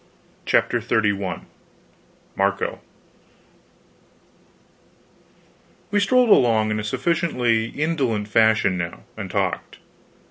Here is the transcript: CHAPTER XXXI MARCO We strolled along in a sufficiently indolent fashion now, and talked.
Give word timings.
CHAPTER 0.47 0.79
XXXI 0.81 1.41
MARCO 2.35 2.79
We 5.91 5.99
strolled 5.99 6.31
along 6.31 6.71
in 6.71 6.79
a 6.79 6.83
sufficiently 6.83 7.67
indolent 7.67 8.27
fashion 8.27 8.79
now, 8.79 9.03
and 9.15 9.29
talked. 9.29 9.77